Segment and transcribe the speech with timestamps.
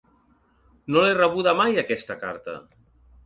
[0.95, 2.57] No l’he rebuda mai, aquesta carta.